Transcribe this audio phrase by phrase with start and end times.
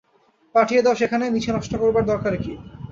[0.55, 2.53] পাঠিয়ে দাও সেখানে, মিছে নষ্ট করবার দরকার কী।